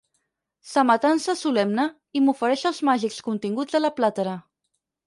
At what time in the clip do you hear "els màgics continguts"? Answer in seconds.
2.71-3.79